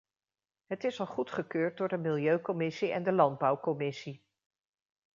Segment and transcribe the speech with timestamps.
[0.65, 4.25] Het is al goedgekeurd door de milieucommissie en de landbouwcommissie.